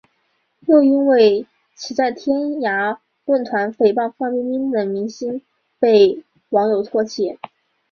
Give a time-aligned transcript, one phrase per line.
[0.61, 1.45] 又因为
[1.75, 5.43] 其在天涯论坛诽谤范冰冰等明星
[5.79, 7.37] 被网友唾弃。